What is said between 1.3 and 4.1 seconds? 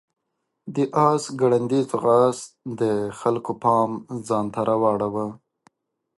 ګړندی ځغاست د خلکو پام